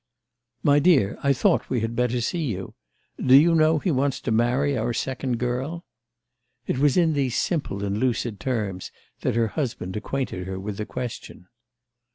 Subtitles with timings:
[0.63, 2.73] "My dear, I thought we had better see you.
[3.23, 5.85] Do you know he wants to marry our second girl?"
[6.65, 10.87] It was in these simple and lucid terms that her husband acquainted her with the
[10.87, 11.49] question.